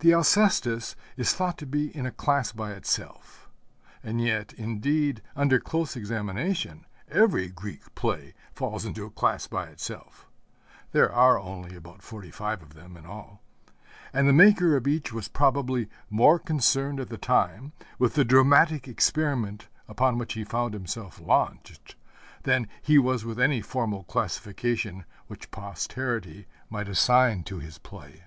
[0.00, 3.48] The Alcestis is thought to be in a class by itself.
[4.02, 10.26] And yet, indeed, under close examination, every Greek play falls into a class by itself
[10.90, 13.40] (there are only about forty five of them in all),
[14.12, 18.88] and the maker of each was probably more concerned at the time with the dramatic
[18.88, 21.94] experiment upon which he found himself launched
[22.42, 28.24] than he was with any formal classification which posterity might assign to his play.